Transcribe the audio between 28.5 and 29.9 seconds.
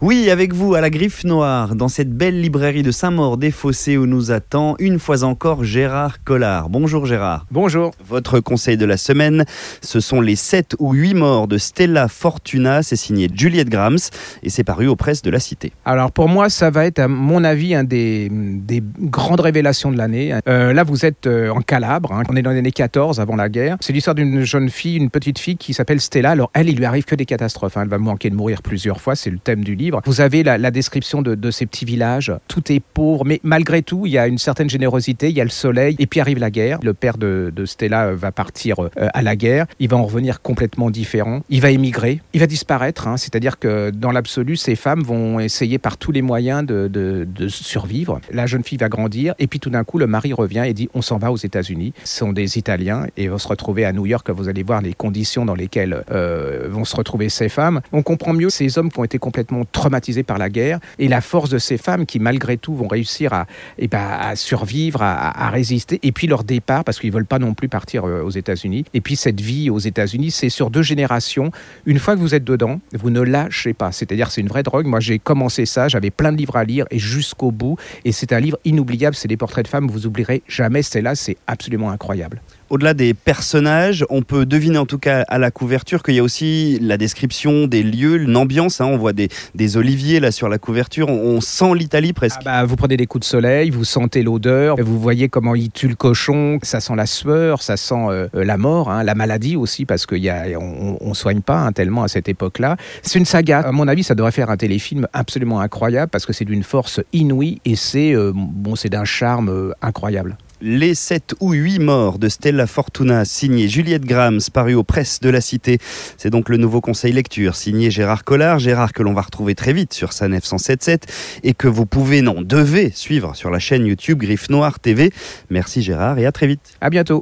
plusieurs fois, c'est le thème du livre.